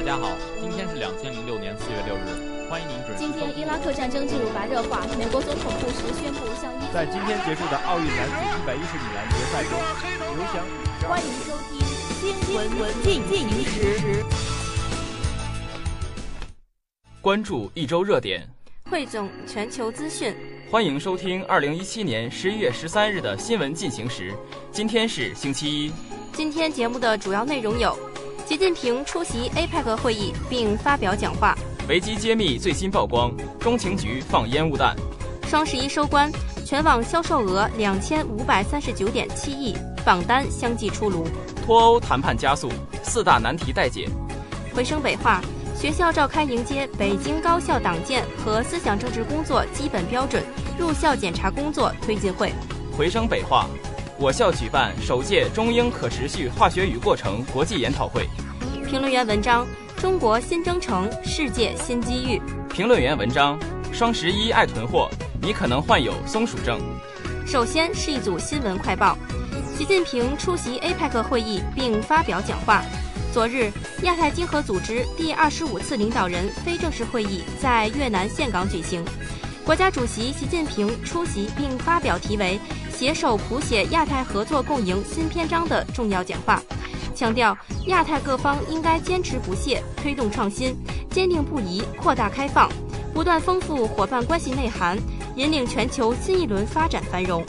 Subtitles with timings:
[0.00, 9.78] 大家好，今天是两千零六年四月六日，欢迎您准时今天伊拉克战争进入白热化，美国总统布什宣布向伊在今天结束的奥运男子一百一十米栏决赛中，
[10.34, 10.64] 刘翔
[11.06, 11.78] 欢迎收听
[12.16, 14.24] 新闻进行时，
[17.20, 18.48] 关注一周热点，
[18.90, 20.34] 汇总全球资讯。
[20.70, 24.34] 欢迎收听二零一七年十一月十三日的新闻进行时。
[24.72, 25.92] 今天是星期一。
[26.32, 27.94] 今天节目的主要内容有：
[28.50, 31.54] 习近平出席 APEC 会议并发表讲话；
[31.88, 34.92] 维基揭秘最新曝光，中情局放烟雾弹；
[35.48, 36.28] 双十一收官，
[36.66, 41.24] 全网销售额两千五百三十九点七亿，榜单相继出炉；
[41.64, 42.68] 脱欧谈判加速，
[43.04, 44.08] 四大难题待解；
[44.74, 45.40] 回声北化，
[45.76, 50.42] 学校召开迎接北京高校党建和思想政治工作基本标准
[50.76, 52.48] 入校检查工作推进会；
[52.98, 53.68] 回声北化。
[54.22, 58.28] 我校举办首届中英可持续化学与过程国际研讨会。
[58.86, 62.38] 评论员文章：中国新征程，世界新机遇。
[62.70, 63.58] 评论员文章：
[63.94, 65.08] 双十一爱囤货，
[65.40, 66.78] 你可能患有松鼠症。
[67.46, 69.16] 首先是一组新闻快报：
[69.74, 72.82] 习近平出席 APEC 会议并发表讲话。
[73.32, 79.02] 昨日，亚太经合组织第二十五次领导人非正式会议在越南岘港举行，
[79.64, 82.60] 国家主席习近平出席并发表题为。
[83.00, 86.62] 携手谱写亚太合作共赢新篇章的重要讲话，
[87.14, 87.56] 强调
[87.86, 90.76] 亚太各方应该坚持不懈推动创新，
[91.10, 92.68] 坚定不移扩大开放，
[93.14, 94.98] 不断丰富伙伴关系内涵，
[95.34, 97.42] 引领全球新一轮发展繁荣。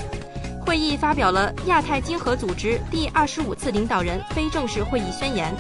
[0.66, 5.54] 会议发表了亚太经合组织第二十五次领导人非正式会议宣言。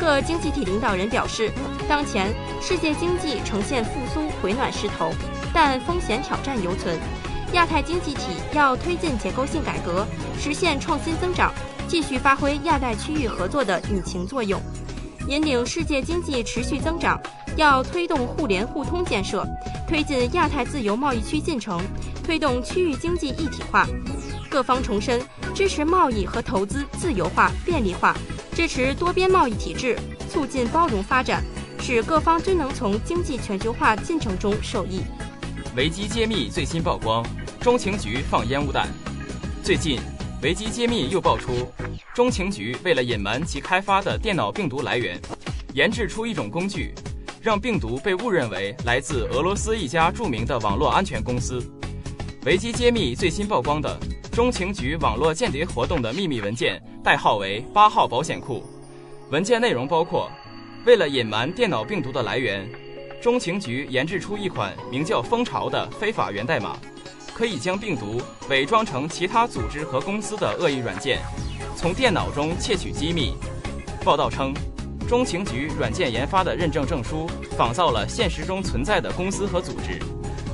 [0.00, 1.52] 各经济体领导人表示，
[1.86, 5.12] 当前世界经济呈现复苏回暖势头，
[5.52, 6.98] 但风险挑战犹存。
[7.52, 10.06] 亚太经济体要推进结构性改革，
[10.38, 11.52] 实现创新增长，
[11.88, 14.60] 继续发挥亚太区域合作的引擎作用，
[15.28, 17.20] 引领世界经济持续增长。
[17.56, 19.42] 要推动互联互通建设，
[19.88, 21.80] 推进亚太自由贸易区进程，
[22.22, 23.86] 推动区域经济一体化。
[24.50, 25.22] 各方重申
[25.54, 28.14] 支持贸易和投资自由化便利化，
[28.54, 29.98] 支持多边贸易体制，
[30.30, 31.42] 促进包容发展，
[31.80, 35.00] 使各方均能从经济全球化进程中受益。
[35.76, 37.22] 维基揭秘最新曝光。
[37.60, 38.88] 中情局放烟雾弹。
[39.62, 40.00] 最近，
[40.40, 41.70] 维基揭秘又爆出，
[42.14, 45.20] 中情局为了隐瞒其开发的电脑病毒来源，
[45.74, 46.94] 研制出一种工具，
[47.42, 51.62] 让病毒被误认为来自俄罗斯一家著名的网络安全公司。
[52.46, 54.00] 维基揭秘最新曝光的
[54.32, 58.64] 中情局网络间谍活动的秘密文件，代号为“八号保险库”。
[59.28, 60.30] 文件内容包括，
[60.86, 62.66] 为了隐瞒电脑病毒的来源，
[63.26, 66.78] 中情局研制出一款名叫“蜂巢”的非法源代码。
[67.34, 71.18] 可以将病毒伪装成其他组织和公司的恶意软件，
[71.74, 73.34] 从电脑中窃取机密。
[74.04, 74.54] 报道称，
[75.08, 77.28] 中情局软件研发的认证证书
[77.58, 79.98] 仿造了现实中存在的公司和组织，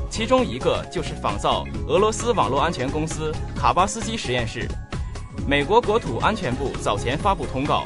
[0.08, 4.66] 其中一个就是仿造俄罗斯网络安全公司卡巴斯基实验室。
[5.46, 7.84] 美国国土安全部早前发布通告，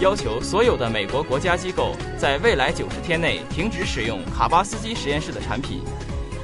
[0.00, 5.82] 要求所有的美国国家机构在未来九十天内停止使用卡巴斯基实验室的产品。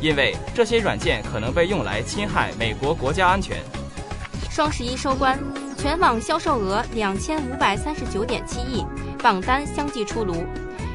[0.00, 3.58] 因为这些软件可能被用来侵害美国国家安全。
[4.50, 5.38] 双十一收官，
[5.76, 8.84] 全网销售额两千五百三十九点七亿，
[9.22, 10.44] 榜单相继出炉。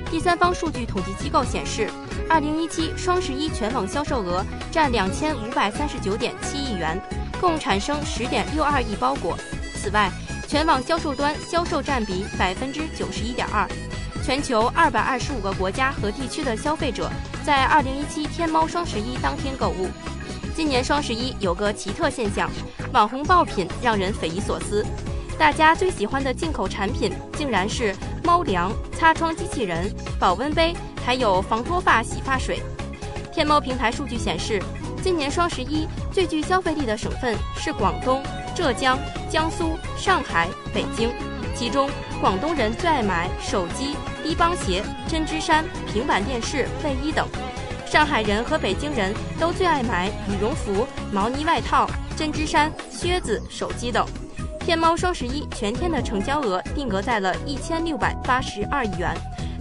[0.10, 1.90] 第三方数据统计机构显示，
[2.30, 7.00] 二零一七双十一全网销售额占两千五百三十九点七亿元，
[7.40, 9.38] 共产生十点六二亿包裹。
[9.76, 10.12] 此外，
[10.56, 13.68] 全网销售端销售占比百分之九十一点二。
[14.24, 17.12] 全球二百二十五个国家和地区的消费者
[17.44, 19.90] 在二零一七天猫双十一当天购物。
[20.56, 22.50] 今年双十一有个奇特现象，
[22.94, 24.82] 网红爆品让人匪夷所思。
[25.38, 30.74] 大家最喜欢的进口产品竟然是猫粮、擦窗机器人、保温杯，
[31.06, 32.62] 还有防脱发洗发水。
[33.34, 34.64] 天猫平台数据显示，
[35.04, 38.24] 今年双十一最具消费力的省份是广东、
[38.56, 38.98] 浙江、
[39.36, 41.12] 江苏、上海、北京。
[41.54, 41.90] 其中，
[42.22, 47.26] 广东人最爱买手机、低帮鞋、针织衫、平板电视、卫衣等；
[47.86, 51.86] 上海人和北京人都最爱买羽绒服、毛呢外套、
[52.16, 54.08] 针织衫、靴子、手机等。
[54.62, 59.14] 天猫双十一全天的成交额定格在了一千六百八十二亿元，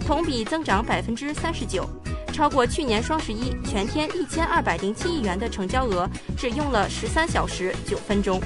[0.07, 1.85] 同比增长百分之三十九，
[2.31, 8.39] 超过去年双十一全天一千二百零七亿元的成交额，只用了十三小时九分钟。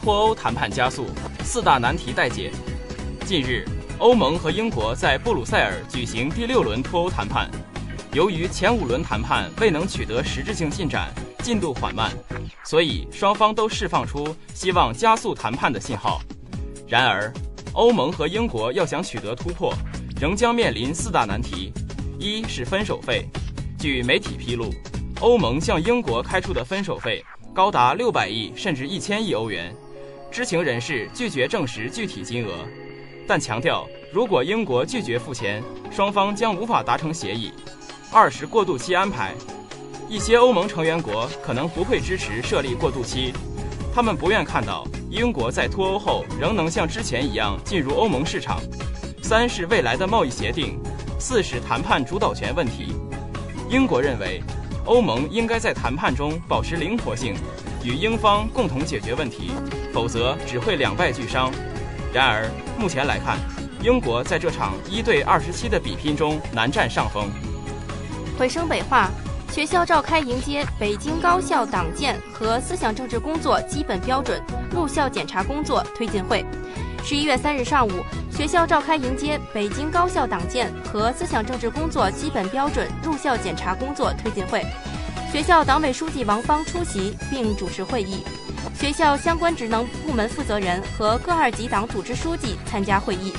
[0.00, 1.06] 脱欧谈判加速，
[1.42, 2.52] 四大难题待解。
[3.26, 3.64] 近日，
[3.98, 7.50] 欧盟和英国在布鲁塞尔举行第六轮脱欧谈判。
[8.12, 11.12] 由于前五轮谈判未能取得实质性进展，
[11.42, 12.12] 进度缓慢，
[12.64, 16.20] 所以双方都释放出希望加速谈判的信号。
[16.86, 17.32] 然而，
[17.72, 19.74] 欧盟和英国要想取得突破，
[20.20, 21.72] 仍将面临四大难题：
[22.20, 23.28] 一是分手费。
[23.78, 24.72] 据媒体披露，
[25.20, 27.22] 欧盟向英国开出的分手费
[27.52, 29.74] 高达六百亿甚至一千亿欧元。
[30.30, 32.66] 知情人士拒绝证实具体金额，
[33.26, 37.52] 但强调，如果英国拒绝付钱，双方将无法达成协议。
[38.12, 39.34] 二是过渡期安排。
[40.08, 43.32] 一些欧盟成员国可能不会支持设立过渡期，
[43.94, 48.60] 他们不愿看到英国在脱欧后仍能像之前一样进入欧盟市场。
[49.22, 50.78] 三是未来的贸易协定，
[51.18, 52.94] 四是谈判主导权问题。
[53.68, 54.42] 英国认为，
[54.86, 57.34] 欧盟应该在谈判中保持灵活性，
[57.84, 59.50] 与英方共同解决问题，
[59.92, 61.52] 否则只会两败俱伤。
[62.12, 62.48] 然而，
[62.78, 63.38] 目前来看，
[63.82, 67.30] 英国在这场一对二十七的比拼中难占上风。
[68.38, 69.10] 回声北话。
[69.50, 74.40] 学校召开迎接北京高校党建和思想政治工作基本标准
[74.70, 76.44] 入校检查工作推进会。
[77.02, 77.90] 十一月三日上午，
[78.30, 84.62] 学校召开迎接北京高校党建和思想政治工作基本标准入校检查工作推进会。
[85.32, 88.22] 学校党委书记王芳出席并主持会议，
[88.74, 93.32] 学校相关职能部门负责人和各二级党组织书记参加会议。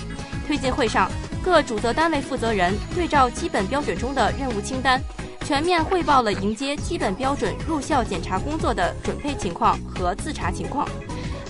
[0.48, 1.10] 推进会上，
[1.44, 5.02] 各主责单位负责人对照基本标准中的任务清单。
[5.46, 10.88] 全面汇报了迎接基本标准入校检查工作的准备情况和自查情况。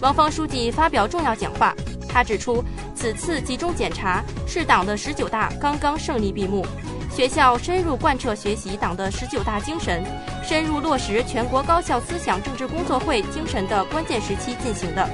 [0.02, 1.76] 王芳书记发表重要讲话，
[2.08, 2.64] 他指出，
[2.96, 6.66] 此次集中检查是党的十九大刚刚胜利闭幕，
[7.12, 10.02] 学校深入贯彻学习党的十九大精神，
[10.50, 15.08] 深入落实全国高校思想政治工作会精神的关键时期进行的，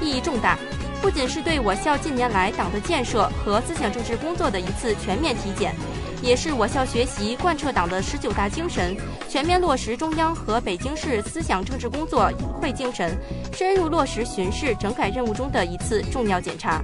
[0.00, 0.56] 意义重大，
[1.02, 5.74] 不仅是对我校近年来党的建设和思想政治工作的一次全面体检。
[6.22, 8.96] 也是我校学习贯彻党的十九大精神，
[9.28, 13.14] 全面落实中央和北京市思想政治工作会精神，
[13.52, 16.82] 深入落实巡视整改任务中的一次重要检查。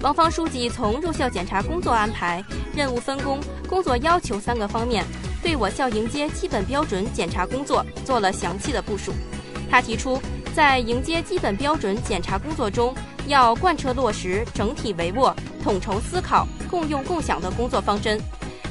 [0.00, 2.42] 王芳书记从入校检查工作安排、
[2.74, 5.04] 任务分工、工作要求三个方面，
[5.44, 9.12] 对我校迎接基本标准检查工作做了详细的部署。
[9.70, 10.18] 他提出，
[10.54, 12.94] 在迎接基本标准检查工作中，
[13.26, 16.48] 要贯彻落实整体帷幄、统筹思考。
[16.70, 18.18] 共用共享的工作方针，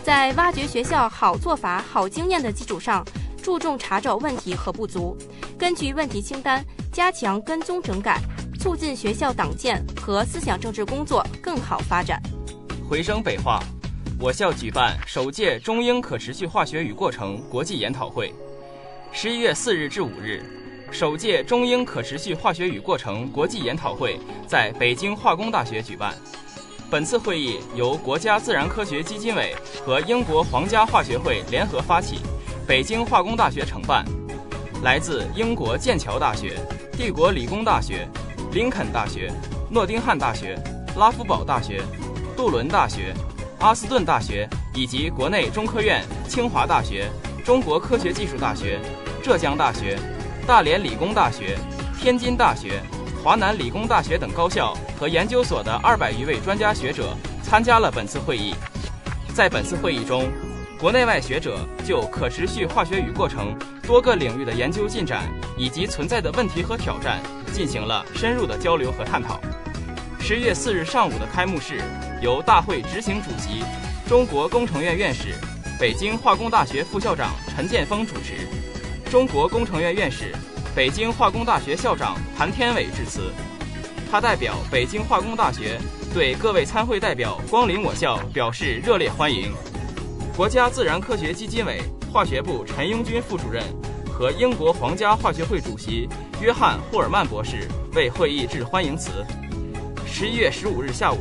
[0.04, 3.06] 在挖掘学校好做法、好经验的基础上，
[3.42, 5.16] 注重查找问题和不足，
[5.58, 6.62] 根据问题清单
[6.92, 8.20] 加强跟踪整改，
[8.60, 12.22] 促进学校党建和思想政治工作更好发展。
[12.90, 13.64] 回声北化，
[14.20, 18.34] 我校举办首届中英可持续化学与过程国际研讨会。
[19.12, 20.44] 十一月四日至五日，
[20.92, 26.14] 首届中英可持续化学与过程国际研讨会在北京化工大学举办。
[26.90, 29.56] 本次会议由国家自然科学基金委
[29.86, 32.20] 和英国皇家化学会联合发起，
[32.68, 34.06] 北京化工大学承办。
[34.84, 36.58] 来自英国剑桥大学、
[36.94, 38.08] 帝国理工大学、
[38.52, 39.32] 林肯大学、
[39.70, 40.58] 诺丁汉大学、
[40.98, 41.82] 拉夫堡大学、
[42.36, 43.14] 杜伦大学、
[43.64, 44.46] 阿斯顿大学
[44.76, 47.10] 以及国内中科院、清华大学、
[47.46, 48.78] 中国科学技术大学、
[49.24, 49.98] 浙江大学、
[50.46, 51.58] 大连理工大学、
[51.98, 52.82] 天津大学。
[53.24, 58.54] 华南理工大学等高校和研究所的二百余位专家学者参加了本次会议。
[59.34, 60.30] 在本次会议中，
[60.78, 65.24] 国内外学者就可持续化学与过程多个领域的研究进展
[65.58, 67.22] 以及存在的问题和挑战
[67.54, 69.40] 进行了深入的交流和探讨。
[70.26, 71.82] 十月四日上午的开幕式
[72.22, 73.62] 由大会执行主席、
[74.08, 75.36] 中国工程院院士、
[75.78, 78.48] 北京化工大学副校长陈建峰主持。
[79.12, 80.34] 中国工程院院士。
[80.74, 83.32] 北京化工大学校长谭天伟致辞，
[84.10, 85.78] 他代表北京化工大学
[86.14, 89.52] 对各位参会代表光临我校表示热烈欢迎。
[90.38, 93.62] 国家自然科学基金委化学部陈英军副主任
[94.10, 96.08] 和英国皇家化学会主席
[96.42, 99.12] 约翰霍尔曼博士为会议致欢迎词。
[100.16, 101.18] 十一月十五日下午，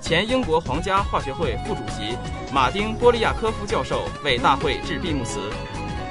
[0.00, 2.16] 前英国皇家化学会副主席
[2.50, 5.38] 马丁波利亚科夫教授为大会致闭幕词。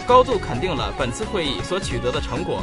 [0.06, 2.62] 高度肯定了本次会议所取得的成果，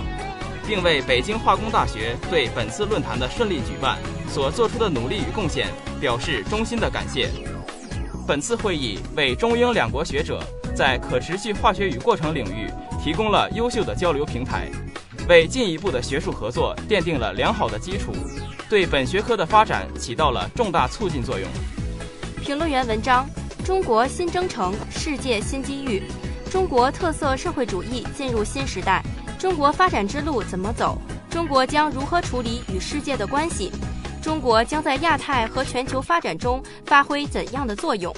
[0.69, 5.67] 并为北京化工大学对本次论坛的顺利举办所做出的努力与贡献
[6.01, 7.29] 表示衷心的感谢。
[8.25, 10.41] 本次会议为中英两国学者
[10.77, 12.71] 在可持续化学与过程领域
[13.03, 14.69] 提供了优秀的交流平台，
[15.29, 18.13] 为进一步的学术合作奠定了良好的基础，
[18.69, 21.49] 对本学科的发展起到了重大促进作用。
[22.41, 23.29] 评论员文章：
[23.65, 26.03] 中国新征程，世界新机遇。
[26.49, 29.03] 中国特色社会主义进入新时代，
[29.37, 30.97] 中国发展之路怎么走？
[31.29, 33.73] 中国将如何处理与世界的关系？
[34.23, 38.15] 中国将在亚太和全球发展中发挥怎样的作用？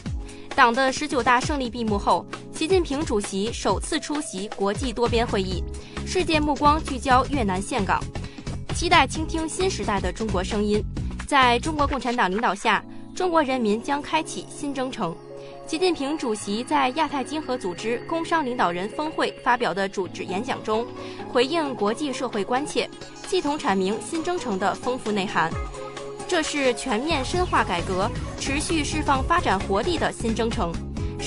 [0.55, 2.25] 党的十九大胜利闭幕后，
[2.59, 5.63] 习近平主席首次出席国际多边会议，
[6.05, 8.03] 世界目光聚焦越南岘港，
[8.75, 10.83] 期待倾听新时代的中国声音。
[11.25, 12.85] 在中国共产党领导下。
[13.15, 15.17] 中国人民将开启新征程。
[15.69, 20.85] 习近平主席在亚太经合组织工商领导人峰会发表的主旨演讲中，
[21.33, 22.89] 回应国际社会关切，
[23.29, 25.49] 系统阐明新征程的丰富内涵。
[26.27, 30.73] 这是全面深化改革、持续释放发展活力的新征程，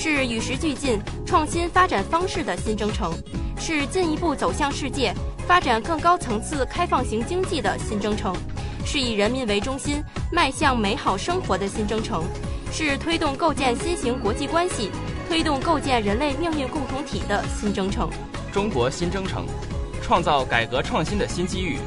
[0.04, 3.14] 是与时俱进、创新发展方式的新征程，
[3.56, 5.14] 是进一步走向世界、
[5.46, 8.34] 发展更高层次开放型经济的新征程，
[8.84, 12.24] 是以人民为中心、迈向美好生活的新征程。
[12.72, 14.90] 是推动构建新型国际关系、
[15.28, 18.10] 推动构建人类命运共同体的新征程。
[18.52, 19.46] 中国新征程，
[20.02, 21.78] 创造改革创新的新机遇，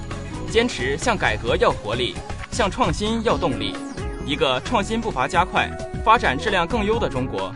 [0.50, 2.15] 坚持向改革要活力，
[2.50, 3.75] 向创新要动力。
[4.25, 5.69] 一个创新步伐加快、
[6.05, 7.53] 发展质量更优的中国，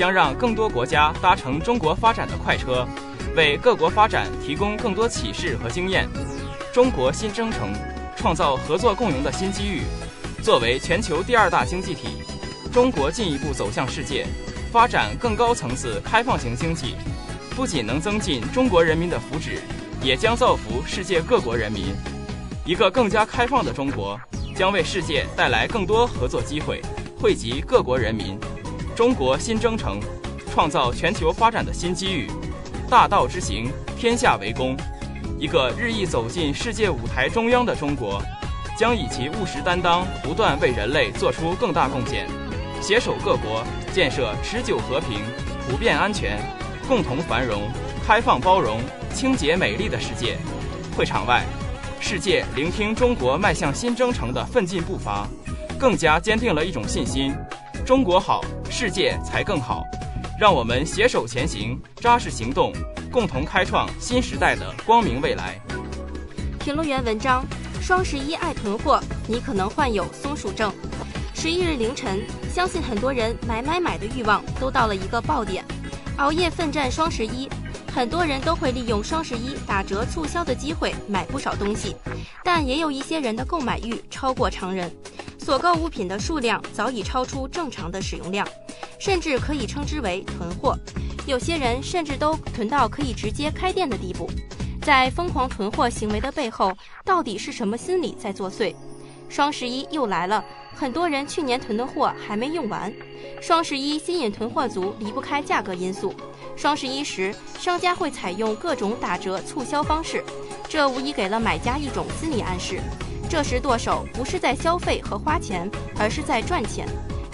[0.00, 2.88] 将让更多国家搭乘中国发展的快车，
[3.36, 6.08] 为各国发展提供更多启示和经验。
[6.72, 7.70] 中国新征程，
[8.16, 9.82] 创造合作共赢的新机遇。
[10.42, 12.22] 作为全球第二大经济体。
[12.72, 14.24] 中国进一步走向世界，
[14.72, 16.94] 发展更高层次开放型经济，
[17.54, 19.58] 不仅能增进中国人民的福祉，
[20.02, 21.94] 也将造福世界各国人民。
[22.64, 24.18] 一个更加开放的中国，
[24.56, 26.80] 将为世界带来更多合作机会，
[27.20, 28.38] 惠及各国人民。
[28.94, 29.98] 中国新征程，
[30.52, 32.28] 创造全球发展的新机遇。
[32.88, 34.76] 大道之行，天下为公。
[35.38, 38.22] 一个日益走进世界舞台中央的中国，
[38.76, 42.28] 将以其务实担当，不断为人类做出更大贡献。
[42.82, 45.20] 携手各国建设持久和平、
[45.66, 46.38] 普遍安全、
[46.88, 47.62] 共同繁荣、
[48.06, 48.80] 开放包容、
[49.14, 50.36] 清洁美丽的世界。
[50.96, 51.44] 会场外，
[52.00, 55.26] 世界聆听中国迈向新征程的奋进步伐，
[55.78, 57.34] 更加坚定了一种信心：
[57.84, 59.84] 中国好，世界才更好。
[60.38, 62.72] 让我们携手前行，扎实行动，
[63.10, 65.60] 共同开创新时代的光明未来。
[66.60, 67.44] 评论员文章：
[67.80, 70.72] 双十一爱囤货，你可能患有松鼠症。
[71.34, 72.20] 十一日凌晨，
[72.54, 75.64] 相信很多人买买买的欲望都到了一个爆点，
[76.18, 77.48] 熬夜奋战双十一，
[77.94, 81.96] 很多人都会利用双十一打折促销的机会买不少东西，
[82.44, 84.90] 但也有一些人的购买欲超过常人，
[85.50, 88.46] 所购物品的数量早已超出正常的使用量，
[89.00, 90.78] 甚至可以称之为囤货。
[91.26, 94.30] 有些人甚至都囤到可以直接开店的地步。
[94.80, 96.72] 在疯狂囤货行为的背后，
[97.04, 98.72] 到底是什么心理在作祟？
[99.28, 100.44] 双十一又来了。
[100.72, 102.92] 很多人去年囤的货还没用完，
[103.42, 106.14] 双十一吸引囤货族离不开价格因素。
[106.54, 110.22] 双十一时，商家会采用各种打折促销方式，
[110.68, 112.78] 这无疑给了买家一种心理暗示：
[113.30, 116.84] 这时剁手不是在消费和花钱，而是在赚钱。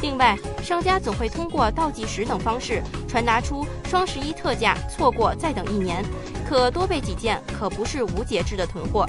[0.03, 6.05] 另外，商家总会通过倒计时等方式传达出双十一特价，错过再等一年，
[6.47, 9.09] 可多备几件，可不是无节制的囤货。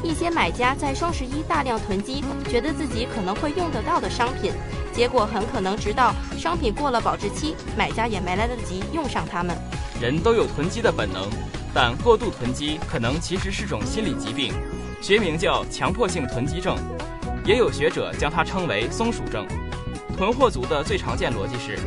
[0.00, 4.52] 一些买家在双十一大量囤积，觉得自己可能会用得到的商品，
[4.92, 9.56] 结果很可能直到商品过了保质期，买家也没来得及用上它们。
[10.00, 11.28] 人都有囤积的本能，
[11.74, 14.54] 但过度囤积可能其实是种心理疾病，
[15.00, 16.76] 学名叫强迫性囤积症，
[17.44, 19.46] 也有学者将它称为松鼠症。
[20.16, 21.78] 囤货族的最常见逻辑是，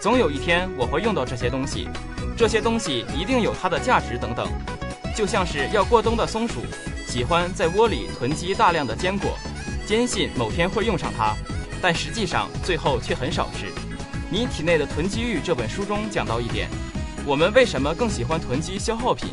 [0.00, 1.88] 总有一天我会用到这些东西，
[2.36, 4.48] 这些东西一定有它的价值等等，
[5.14, 6.60] 就像是要过冬的松鼠。
[7.06, 9.38] 喜欢在窝里囤积大量的坚果，
[9.86, 11.34] 坚信某天会用上它，
[11.80, 13.72] 但实际上最后却很少吃。
[14.28, 16.68] 你体内的囤积欲这本书中讲到一点：
[17.24, 19.30] 我们为什么更喜欢囤积消耗品？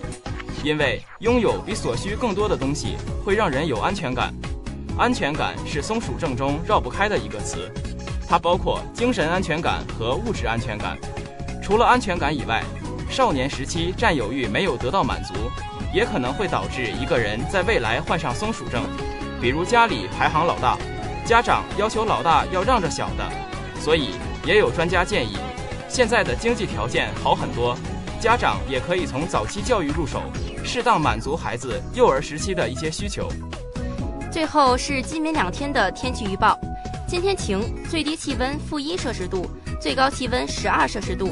[0.63, 4.33] 因为拥有比所需更多的东西会让人有安全感。
[4.97, 7.71] 安全感是松鼠症中绕不开的一个词，
[8.27, 10.97] 它包括精神安全感和物质安全感。
[11.61, 12.61] 除了安全感以外，
[13.09, 15.33] 少年时期占有欲没有得到满足。
[15.93, 18.81] 也可能会导致一个人在未来患上松鼠症，
[19.39, 20.75] 比如家里排行老大，
[21.23, 23.29] 家长要求老大要让着小的，
[23.79, 25.37] 所以也有专家建议，
[25.87, 27.77] 现在的经济条件好很多，
[28.23, 30.21] 家长也可以从早期教育入手，
[30.63, 33.29] 适当满足孩子幼儿时期的一些需求。
[34.31, 36.57] 最后是今明两天的天气预报：
[37.05, 39.45] 今天晴，最低气温负一摄氏度，
[39.77, 41.31] 最高气温十二摄氏度。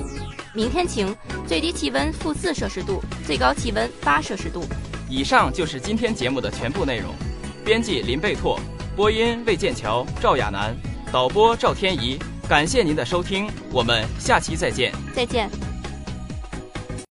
[0.54, 1.16] 明天晴，
[1.48, 4.66] 最低气温负四摄氏度，最高气温八摄氏度。
[5.10, 7.16] 以上就是今天节目的全部内容。
[7.64, 8.60] 编辑林贝拓，
[8.98, 10.76] 播音魏剑桥、赵亚楠，
[11.10, 12.20] 导播赵天怡。
[12.50, 14.92] 感谢您的收听，我们下期再见。
[15.16, 15.71] 再见。